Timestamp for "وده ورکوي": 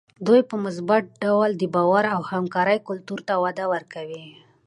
3.43-4.25